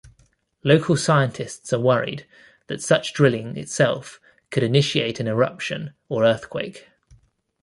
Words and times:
Local 0.63 0.97
scientists 0.97 1.71
are 1.71 1.79
worried 1.79 2.25
that 2.65 2.81
such 2.81 3.13
drilling 3.13 3.55
itself 3.55 4.19
could 4.49 4.63
initiate 4.63 5.19
an 5.19 5.27
eruption 5.27 5.93
or 6.09 6.25
earthquake. 6.25 6.87